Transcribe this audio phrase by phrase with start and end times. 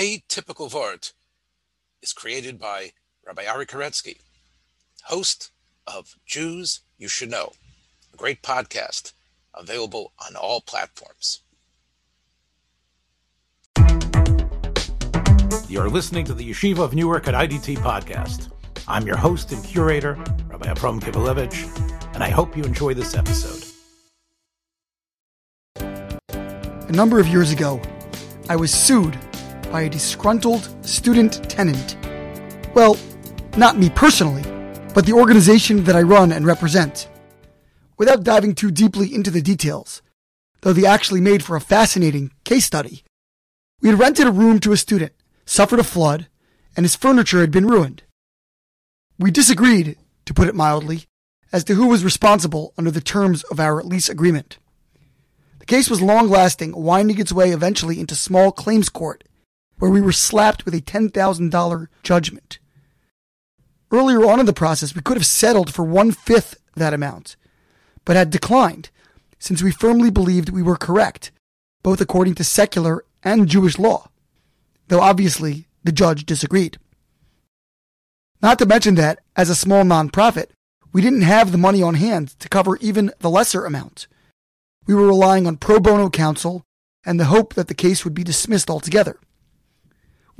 [0.00, 1.12] Atypical Vort
[2.00, 2.92] is created by
[3.26, 4.20] Rabbi Ari Koretzky,
[5.02, 5.50] host
[5.86, 7.52] of Jews You Should Know,
[8.14, 9.12] a great podcast
[9.54, 11.42] available on all platforms.
[15.68, 18.50] You're listening to the Yeshiva of Newark at IDT podcast.
[18.88, 20.14] I'm your host and curator,
[20.48, 23.66] Rabbi Abram Kibalevich, and I hope you enjoy this episode.
[25.76, 27.82] A number of years ago,
[28.48, 29.18] I was sued
[29.70, 31.96] by a disgruntled student tenant.
[32.74, 32.96] Well,
[33.56, 34.42] not me personally,
[34.94, 37.08] but the organization that I run and represent.
[37.96, 40.02] Without diving too deeply into the details,
[40.62, 43.04] though they actually made for a fascinating case study,
[43.80, 45.12] we had rented a room to a student,
[45.46, 46.26] suffered a flood,
[46.76, 48.02] and his furniture had been ruined.
[49.18, 51.04] We disagreed, to put it mildly,
[51.52, 54.58] as to who was responsible under the terms of our lease agreement.
[55.58, 59.24] The case was long lasting, winding its way eventually into small claims court,
[59.80, 62.58] where we were slapped with a $10,000 judgment.
[63.90, 67.34] Earlier on in the process, we could have settled for one fifth that amount,
[68.04, 68.90] but had declined,
[69.38, 71.32] since we firmly believed we were correct,
[71.82, 74.10] both according to secular and Jewish law,
[74.88, 76.78] though obviously the judge disagreed.
[78.42, 80.50] Not to mention that, as a small nonprofit,
[80.92, 84.06] we didn't have the money on hand to cover even the lesser amount.
[84.86, 86.64] We were relying on pro bono counsel
[87.04, 89.18] and the hope that the case would be dismissed altogether.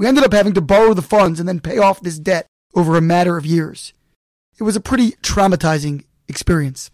[0.01, 2.97] We ended up having to borrow the funds and then pay off this debt over
[2.97, 3.93] a matter of years.
[4.59, 6.91] It was a pretty traumatizing experience.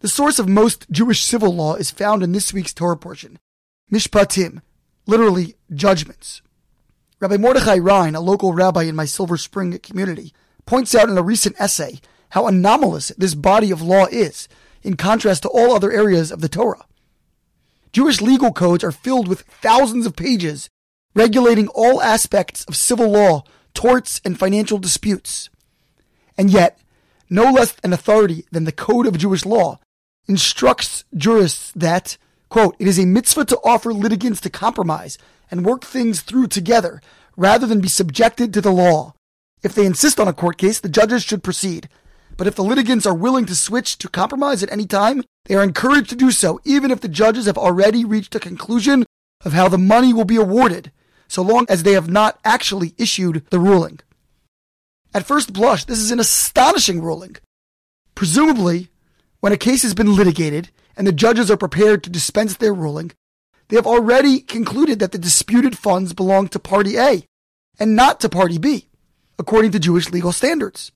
[0.00, 3.38] The source of most Jewish civil law is found in this week's Torah portion,
[3.90, 4.60] Mishpatim,
[5.06, 6.42] literally judgments.
[7.18, 10.34] Rabbi Mordechai Rhine, a local rabbi in my Silver Spring community,
[10.66, 11.98] points out in a recent essay
[12.32, 14.48] how anomalous this body of law is
[14.82, 16.84] in contrast to all other areas of the Torah.
[17.90, 20.68] Jewish legal codes are filled with thousands of pages
[21.14, 25.50] regulating all aspects of civil law, torts, and financial disputes.
[26.36, 26.78] And yet,
[27.28, 29.78] no less an authority than the Code of Jewish Law
[30.26, 32.16] instructs jurists that,
[32.48, 35.18] quote, it is a mitzvah to offer litigants to compromise
[35.50, 37.00] and work things through together
[37.36, 39.14] rather than be subjected to the law.
[39.62, 41.88] If they insist on a court case, the judges should proceed.
[42.36, 45.62] But if the litigants are willing to switch to compromise at any time, they are
[45.62, 49.04] encouraged to do so, even if the judges have already reached a conclusion
[49.44, 50.90] of how the money will be awarded,
[51.32, 53.98] so long as they have not actually issued the ruling.
[55.14, 57.36] At first blush, this is an astonishing ruling.
[58.14, 58.90] Presumably,
[59.40, 63.12] when a case has been litigated and the judges are prepared to dispense their ruling,
[63.68, 67.24] they have already concluded that the disputed funds belong to Party A
[67.78, 68.88] and not to Party B,
[69.38, 70.92] according to Jewish legal standards.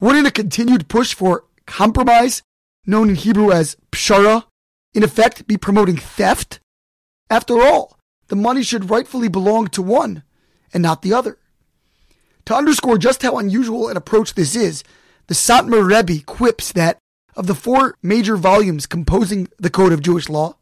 [0.00, 2.42] Wouldn't a continued push for compromise,
[2.84, 4.42] known in Hebrew as pshara,
[4.92, 6.58] in effect be promoting theft?
[7.30, 7.95] After all,
[8.28, 10.22] the money should rightfully belong to one
[10.72, 11.38] and not the other.
[12.46, 14.84] To underscore just how unusual an approach this is,
[15.26, 16.98] the Satmar Rebbe quips that
[17.36, 20.56] of the four major volumes composing the Code of Jewish Law,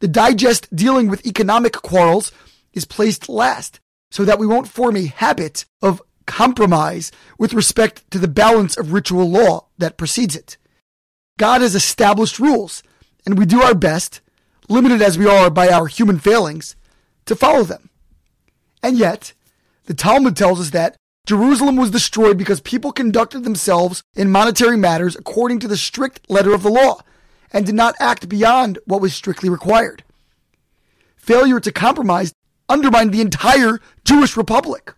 [0.00, 2.32] the digest dealing with economic quarrels
[2.72, 3.80] is placed last
[4.10, 8.92] so that we won't form a habit of compromise with respect to the balance of
[8.92, 10.56] ritual law that precedes it.
[11.38, 12.82] God has established rules,
[13.26, 14.20] and we do our best,
[14.68, 16.76] limited as we are by our human failings,
[17.28, 17.88] to follow them.
[18.82, 19.32] And yet,
[19.86, 20.96] the Talmud tells us that
[21.26, 26.54] Jerusalem was destroyed because people conducted themselves in monetary matters according to the strict letter
[26.54, 27.00] of the law
[27.52, 30.04] and did not act beyond what was strictly required.
[31.16, 32.32] Failure to compromise
[32.68, 34.94] undermined the entire Jewish Republic.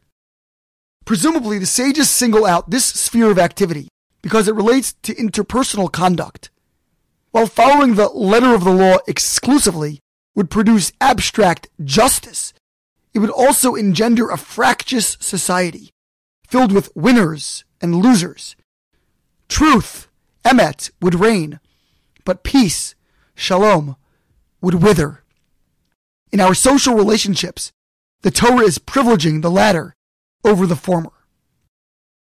[1.05, 3.89] Presumably, the sages single out this sphere of activity
[4.23, 6.51] because it relates to interpersonal conduct.
[7.33, 10.01] While following the letter of the law exclusively
[10.35, 12.53] would produce abstract justice,
[13.13, 15.91] it would also engender a fractious society
[16.47, 18.57] filled with winners and losers.
[19.49, 20.09] Truth,
[20.45, 21.61] emet, would reign,
[22.25, 22.95] but peace,
[23.35, 23.97] shalom,
[24.61, 25.23] would wither.
[26.33, 27.73] In our social relationships,
[28.23, 29.95] the Torah is privileging the latter
[30.45, 31.13] over the former.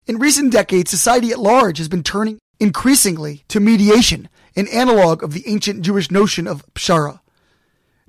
[0.06, 5.32] In recent decades, society at large has been turning increasingly to mediation, an analog of
[5.32, 7.20] the ancient Jewish notion of pshara.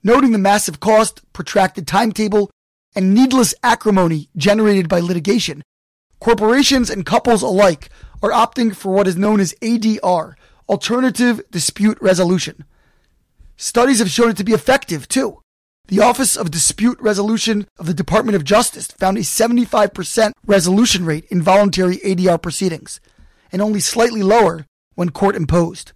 [0.03, 2.49] Noting the massive cost, protracted timetable,
[2.95, 5.63] and needless acrimony generated by litigation,
[6.19, 7.89] corporations and couples alike
[8.21, 10.33] are opting for what is known as ADR,
[10.67, 12.65] Alternative Dispute Resolution.
[13.57, 15.39] Studies have shown it to be effective, too.
[15.87, 21.25] The Office of Dispute Resolution of the Department of Justice found a 75% resolution rate
[21.29, 22.99] in voluntary ADR proceedings,
[23.51, 24.65] and only slightly lower
[24.95, 25.91] when court imposed.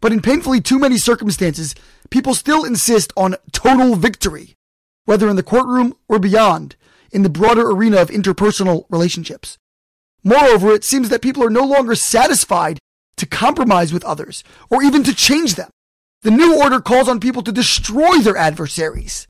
[0.00, 1.74] But in painfully too many circumstances,
[2.10, 4.56] people still insist on total victory.
[5.10, 6.76] whether in the courtroom or beyond,
[7.10, 9.58] in the broader arena of interpersonal relationships.
[10.22, 12.78] Moreover, it seems that people are no longer satisfied
[13.16, 15.70] to compromise with others or even to change them.
[16.22, 19.26] The new order calls on people to destroy their adversaries.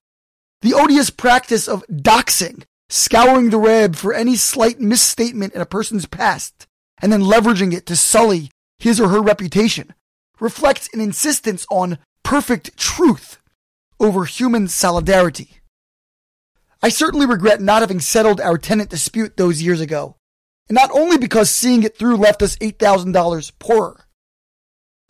[0.61, 6.05] The odious practice of doxing, scouring the web for any slight misstatement in a person's
[6.05, 6.67] past,
[7.01, 9.95] and then leveraging it to sully his or her reputation,
[10.41, 13.39] reflects an insistence on perfect truth
[13.99, 15.61] over human solidarity.
[16.83, 20.17] I certainly regret not having settled our tenant dispute those years ago,
[20.69, 24.07] and not only because seeing it through left us $8,000 poorer.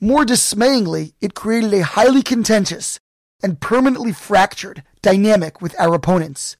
[0.00, 2.98] More dismayingly, it created a highly contentious
[3.42, 6.56] and permanently fractured dynamic with our opponents.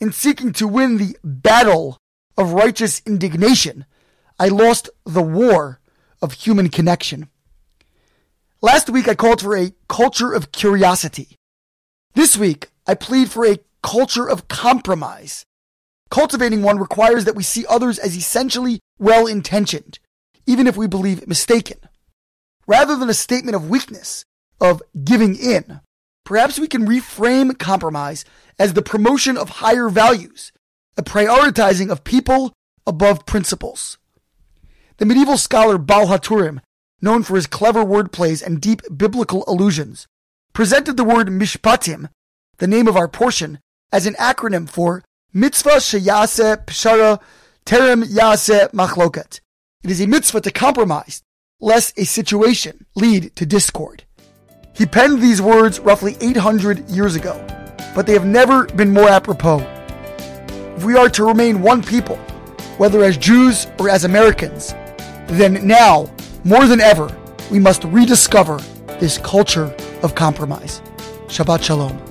[0.00, 1.98] In seeking to win the battle
[2.36, 3.84] of righteous indignation,
[4.38, 5.80] I lost the war
[6.22, 7.28] of human connection.
[8.60, 11.36] Last week I called for a culture of curiosity.
[12.14, 15.44] This week I plead for a culture of compromise.
[16.10, 20.00] Cultivating one requires that we see others as essentially well intentioned,
[20.44, 21.78] even if we believe mistaken.
[22.66, 24.24] Rather than a statement of weakness,
[24.60, 25.80] of giving in,
[26.24, 28.24] perhaps we can reframe compromise
[28.58, 30.50] as the promotion of higher values,
[30.96, 32.52] a prioritizing of people
[32.88, 33.98] above principles.
[34.96, 36.58] The medieval scholar Baal HaTurim,
[37.00, 40.06] known for his clever wordplays and deep biblical allusions,
[40.52, 42.08] presented the word mishpatim,
[42.58, 43.60] the name of our portion,
[43.92, 45.02] as an acronym for
[45.32, 47.20] Mitzvah Sheyase Pshara
[47.64, 49.40] Terem Yase Machloket.
[49.82, 51.22] It is a mitzvah to compromise,
[51.60, 54.04] lest a situation lead to discord.
[54.74, 57.44] He penned these words roughly 800 years ago,
[57.94, 59.58] but they have never been more apropos.
[60.76, 62.16] If we are to remain one people,
[62.78, 64.72] whether as Jews or as Americans,
[65.26, 66.10] then now,
[66.44, 67.14] more than ever,
[67.50, 68.58] we must rediscover
[69.00, 70.80] this culture of compromise.
[71.26, 72.02] Shabbat Shalom.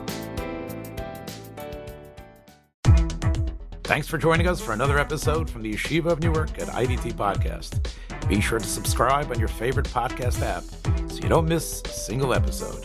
[3.83, 7.89] Thanks for joining us for another episode from the Yeshiva of Newark at IDT Podcast.
[8.27, 10.63] Be sure to subscribe on your favorite podcast app
[11.09, 12.83] so you don't miss a single episode.